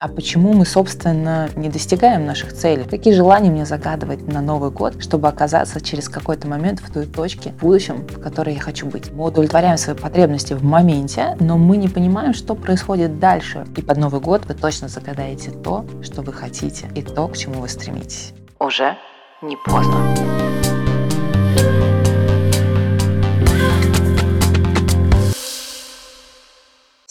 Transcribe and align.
А 0.00 0.06
почему 0.06 0.52
мы, 0.52 0.64
собственно, 0.64 1.50
не 1.56 1.68
достигаем 1.68 2.24
наших 2.24 2.52
целей? 2.52 2.84
Какие 2.84 3.14
желания 3.14 3.50
мне 3.50 3.66
загадывать 3.66 4.28
на 4.28 4.40
Новый 4.40 4.70
год, 4.70 5.02
чтобы 5.02 5.26
оказаться 5.26 5.80
через 5.80 6.08
какой-то 6.08 6.46
момент 6.46 6.78
в 6.78 6.92
той 6.92 7.04
точке 7.04 7.50
в 7.50 7.56
будущем, 7.56 8.06
в 8.06 8.20
которой 8.20 8.54
я 8.54 8.60
хочу 8.60 8.86
быть? 8.86 9.10
Мы 9.10 9.24
удовлетворяем 9.24 9.76
свои 9.76 9.96
потребности 9.96 10.52
в 10.52 10.62
моменте, 10.62 11.36
но 11.40 11.58
мы 11.58 11.76
не 11.76 11.88
понимаем, 11.88 12.32
что 12.32 12.54
происходит 12.54 13.18
дальше. 13.18 13.66
И 13.76 13.82
под 13.82 13.98
Новый 13.98 14.20
год 14.20 14.46
вы 14.46 14.54
точно 14.54 14.86
загадаете 14.86 15.50
то, 15.50 15.84
что 16.00 16.22
вы 16.22 16.32
хотите, 16.32 16.86
и 16.94 17.02
то, 17.02 17.26
к 17.26 17.36
чему 17.36 17.60
вы 17.60 17.68
стремитесь. 17.68 18.34
Уже 18.60 18.96
не 19.42 19.56
поздно. 19.66 20.77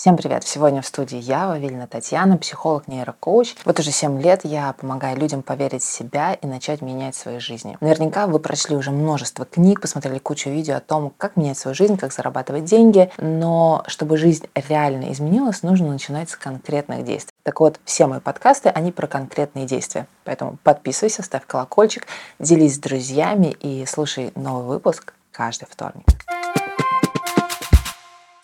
Всем 0.07 0.15
привет! 0.15 0.47
Сегодня 0.47 0.81
в 0.81 0.85
студии 0.85 1.17
я, 1.17 1.47
Вавильна 1.47 1.85
Татьяна, 1.85 2.37
психолог-нейрокоуч. 2.37 3.57
Вот 3.65 3.77
уже 3.77 3.91
7 3.91 4.21
лет 4.21 4.45
я 4.45 4.71
помогаю 4.71 5.17
людям 5.17 5.43
поверить 5.43 5.83
в 5.83 5.85
себя 5.85 6.33
и 6.33 6.47
начать 6.47 6.81
менять 6.81 7.13
свои 7.13 7.39
жизни. 7.39 7.77
Наверняка 7.81 8.25
вы 8.25 8.39
прочли 8.39 8.77
уже 8.77 8.91
множество 8.91 9.43
книг, 9.43 9.81
посмотрели 9.81 10.17
кучу 10.19 10.49
видео 10.49 10.77
о 10.77 10.79
том, 10.79 11.11
как 11.17 11.35
менять 11.35 11.57
свою 11.57 11.75
жизнь, 11.75 11.97
как 11.97 12.13
зарабатывать 12.13 12.63
деньги, 12.63 13.11
но 13.17 13.83
чтобы 13.87 14.15
жизнь 14.15 14.45
реально 14.55 15.11
изменилась, 15.11 15.61
нужно 15.61 15.89
начинать 15.89 16.29
с 16.29 16.37
конкретных 16.37 17.03
действий. 17.03 17.33
Так 17.43 17.59
вот, 17.59 17.77
все 17.83 18.07
мои 18.07 18.21
подкасты, 18.21 18.69
они 18.69 18.93
про 18.93 19.07
конкретные 19.07 19.65
действия. 19.65 20.07
Поэтому 20.23 20.57
подписывайся, 20.63 21.21
ставь 21.21 21.45
колокольчик, 21.45 22.07
делись 22.39 22.75
с 22.75 22.79
друзьями 22.79 23.47
и 23.59 23.85
слушай 23.85 24.31
новый 24.35 24.67
выпуск 24.67 25.13
каждый 25.33 25.65
вторник. 25.69 26.05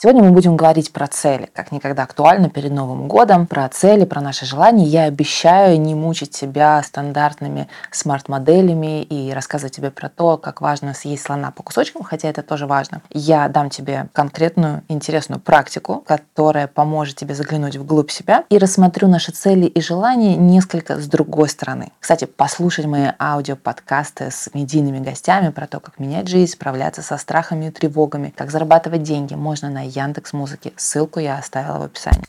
Сегодня 0.03 0.21
мы 0.21 0.31
будем 0.31 0.57
говорить 0.57 0.91
про 0.91 1.07
цели, 1.07 1.49
как 1.53 1.71
никогда 1.71 2.03
актуально 2.03 2.49
перед 2.49 2.73
Новым 2.73 3.07
годом, 3.07 3.47
про 3.47 3.69
цели, 3.69 4.03
про 4.03 4.19
наши 4.19 4.45
желания. 4.45 4.83
Я 4.83 5.03
обещаю 5.03 5.79
не 5.79 5.95
мучить 5.95 6.31
тебя 6.31 6.83
стандартными 6.83 7.69
смарт-моделями 7.89 9.03
и 9.03 9.31
рассказывать 9.31 9.73
тебе 9.73 9.91
про 9.91 10.09
то, 10.09 10.35
как 10.35 10.59
важно 10.59 10.93
съесть 10.93 11.23
слона 11.23 11.51
по 11.51 11.63
кусочкам, 11.63 12.03
хотя 12.03 12.27
это 12.27 12.41
тоже 12.41 12.67
важно. 12.67 13.01
Я 13.11 13.47
дам 13.47 13.69
тебе 13.69 14.09
конкретную 14.11 14.83
интересную 14.89 15.39
практику, 15.39 16.03
которая 16.05 16.67
поможет 16.67 17.15
тебе 17.15 17.33
заглянуть 17.33 17.77
вглубь 17.77 18.11
себя 18.11 18.43
и 18.49 18.57
рассмотрю 18.57 19.07
наши 19.07 19.31
цели 19.31 19.67
и 19.67 19.79
желания 19.79 20.35
несколько 20.35 20.99
с 20.99 21.07
другой 21.07 21.47
стороны. 21.47 21.93
Кстати, 22.01 22.25
послушать 22.25 22.87
мои 22.87 23.11
аудиоподкасты 23.17 24.31
с 24.31 24.53
медийными 24.53 24.99
гостями 24.99 25.47
про 25.51 25.65
то, 25.65 25.79
как 25.79 25.97
менять 25.97 26.27
жизнь, 26.27 26.51
справляться 26.51 27.01
со 27.01 27.15
страхами 27.15 27.67
и 27.67 27.71
тревогами, 27.71 28.33
как 28.35 28.51
зарабатывать 28.51 29.03
деньги 29.03 29.33
можно 29.35 29.69
на 29.69 29.92
Яндекс 29.95 30.33
Музыки. 30.33 30.73
Ссылку 30.77 31.19
я 31.19 31.37
оставила 31.37 31.79
в 31.79 31.83
описании. 31.83 32.25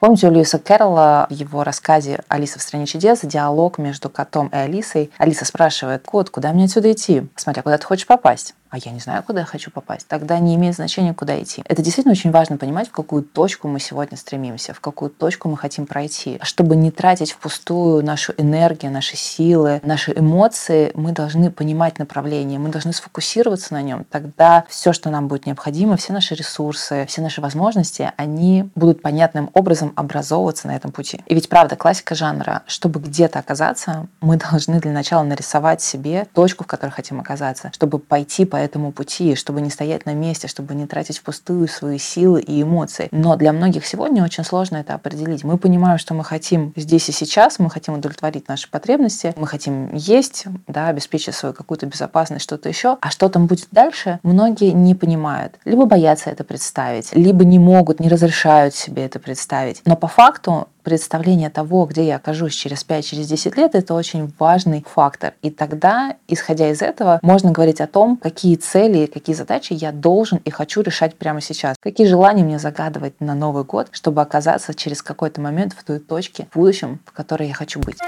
Помните 0.00 0.28
у 0.28 0.30
Льюиса 0.30 0.60
Кэрролла 0.60 1.26
в 1.28 1.32
его 1.32 1.64
рассказе 1.64 2.20
«Алиса 2.28 2.60
в 2.60 2.62
стране 2.62 2.86
чудес» 2.86 3.20
диалог 3.22 3.78
между 3.78 4.08
котом 4.08 4.46
и 4.48 4.56
Алисой? 4.56 5.10
Алиса 5.18 5.44
спрашивает, 5.44 6.04
кот, 6.04 6.30
куда 6.30 6.52
мне 6.52 6.66
отсюда 6.66 6.92
идти? 6.92 7.28
Смотря, 7.34 7.62
куда 7.62 7.78
ты 7.78 7.84
хочешь 7.84 8.06
попасть 8.06 8.54
а 8.70 8.78
я 8.78 8.92
не 8.92 9.00
знаю, 9.00 9.22
куда 9.22 9.40
я 9.40 9.46
хочу 9.46 9.70
попасть, 9.70 10.06
тогда 10.06 10.38
не 10.38 10.54
имеет 10.56 10.74
значения, 10.74 11.14
куда 11.14 11.40
идти. 11.40 11.62
Это 11.66 11.82
действительно 11.82 12.12
очень 12.12 12.30
важно 12.30 12.56
понимать, 12.56 12.88
в 12.88 12.92
какую 12.92 13.22
точку 13.22 13.68
мы 13.68 13.80
сегодня 13.80 14.16
стремимся, 14.16 14.74
в 14.74 14.80
какую 14.80 15.10
точку 15.10 15.48
мы 15.48 15.56
хотим 15.56 15.86
пройти. 15.86 16.38
Чтобы 16.42 16.76
не 16.76 16.90
тратить 16.90 17.32
впустую 17.32 18.04
нашу 18.04 18.32
энергию, 18.36 18.92
наши 18.92 19.16
силы, 19.16 19.80
наши 19.82 20.12
эмоции, 20.12 20.92
мы 20.94 21.12
должны 21.12 21.50
понимать 21.50 21.98
направление, 21.98 22.58
мы 22.58 22.68
должны 22.68 22.92
сфокусироваться 22.92 23.74
на 23.74 23.82
нем. 23.82 24.04
Тогда 24.10 24.64
все, 24.68 24.92
что 24.92 25.10
нам 25.10 25.28
будет 25.28 25.46
необходимо, 25.46 25.96
все 25.96 26.12
наши 26.12 26.34
ресурсы, 26.34 27.06
все 27.08 27.22
наши 27.22 27.40
возможности, 27.40 28.12
они 28.16 28.68
будут 28.74 29.02
понятным 29.02 29.50
образом 29.54 29.92
образовываться 29.96 30.66
на 30.68 30.76
этом 30.76 30.92
пути. 30.92 31.20
И 31.26 31.34
ведь 31.34 31.48
правда, 31.48 31.76
классика 31.76 32.14
жанра, 32.14 32.62
чтобы 32.66 33.00
где-то 33.00 33.38
оказаться, 33.38 34.08
мы 34.20 34.36
должны 34.50 34.80
для 34.80 34.92
начала 34.92 35.22
нарисовать 35.22 35.80
себе 35.80 36.26
точку, 36.34 36.64
в 36.64 36.66
которой 36.66 36.90
хотим 36.90 37.20
оказаться, 37.20 37.70
чтобы 37.72 37.98
пойти 37.98 38.44
по 38.44 38.57
этому 38.58 38.92
пути, 38.92 39.34
чтобы 39.34 39.60
не 39.60 39.70
стоять 39.70 40.06
на 40.06 40.14
месте, 40.14 40.48
чтобы 40.48 40.74
не 40.74 40.86
тратить 40.86 41.18
впустую 41.18 41.68
свои 41.68 41.98
силы 41.98 42.40
и 42.40 42.62
эмоции. 42.62 43.08
Но 43.10 43.36
для 43.36 43.52
многих 43.52 43.86
сегодня 43.86 44.24
очень 44.24 44.44
сложно 44.44 44.76
это 44.76 44.94
определить. 44.94 45.44
Мы 45.44 45.58
понимаем, 45.58 45.98
что 45.98 46.14
мы 46.14 46.24
хотим 46.24 46.72
здесь 46.76 47.08
и 47.08 47.12
сейчас, 47.12 47.58
мы 47.58 47.70
хотим 47.70 47.94
удовлетворить 47.94 48.48
наши 48.48 48.70
потребности, 48.70 49.34
мы 49.36 49.46
хотим 49.46 49.94
есть, 49.94 50.44
да, 50.66 50.88
обеспечить 50.88 51.34
свою 51.34 51.54
какую-то 51.54 51.86
безопасность, 51.86 52.44
что-то 52.44 52.68
еще. 52.68 52.96
А 53.00 53.10
что 53.10 53.28
там 53.28 53.46
будет 53.46 53.68
дальше, 53.70 54.20
многие 54.22 54.70
не 54.72 54.94
понимают. 54.94 55.54
Либо 55.64 55.86
боятся 55.86 56.30
это 56.30 56.44
представить, 56.44 57.14
либо 57.14 57.44
не 57.44 57.58
могут, 57.58 58.00
не 58.00 58.08
разрешают 58.08 58.74
себе 58.74 59.04
это 59.04 59.18
представить. 59.18 59.82
Но 59.84 59.96
по 59.96 60.08
факту 60.08 60.68
представление 60.88 61.50
того, 61.50 61.84
где 61.84 62.06
я 62.06 62.16
окажусь 62.16 62.54
через 62.54 62.82
5-10 62.82 63.02
через 63.02 63.56
лет, 63.56 63.74
это 63.74 63.92
очень 63.92 64.32
важный 64.38 64.82
фактор. 64.88 65.34
И 65.42 65.50
тогда, 65.50 66.16
исходя 66.28 66.70
из 66.70 66.80
этого, 66.80 67.18
можно 67.20 67.50
говорить 67.52 67.82
о 67.82 67.86
том, 67.86 68.16
какие 68.16 68.56
цели, 68.56 69.04
какие 69.04 69.36
задачи 69.36 69.74
я 69.74 69.92
должен 69.92 70.40
и 70.46 70.50
хочу 70.50 70.80
решать 70.80 71.14
прямо 71.14 71.42
сейчас. 71.42 71.76
Какие 71.78 72.06
желания 72.06 72.42
мне 72.42 72.58
загадывать 72.58 73.20
на 73.20 73.34
Новый 73.34 73.64
год, 73.64 73.88
чтобы 73.92 74.22
оказаться 74.22 74.72
через 74.72 75.02
какой-то 75.02 75.42
момент 75.42 75.74
в 75.78 75.84
той 75.84 75.98
точке 75.98 76.46
в 76.50 76.56
будущем, 76.56 77.00
в 77.04 77.12
которой 77.12 77.48
я 77.48 77.54
хочу 77.54 77.80
быть. 77.80 77.98